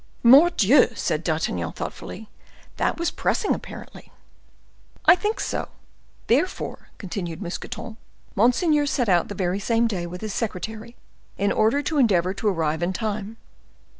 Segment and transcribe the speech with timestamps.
[0.33, 2.27] '""Mordioux!" said D'Artagnan, thoughtfully,
[2.77, 4.11] "that was pressing, apparently."
[5.05, 5.67] "I think so;
[6.25, 7.97] therefore," continued Mousqueton,
[8.33, 10.95] "monseigneur set out the very same day with his secretary,
[11.37, 13.37] in order to endeavor to arrive in time."